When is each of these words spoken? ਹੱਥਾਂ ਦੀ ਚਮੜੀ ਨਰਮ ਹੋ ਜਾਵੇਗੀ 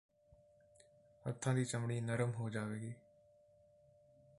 ਹੱਥਾਂ 1.25 1.53
ਦੀ 1.53 1.65
ਚਮੜੀ 1.65 1.99
ਨਰਮ 2.01 2.31
ਹੋ 2.31 2.49
ਜਾਵੇਗੀ 2.49 2.93